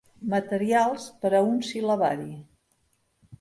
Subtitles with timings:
[0.33, 2.27] «Materials per a un sil·labari».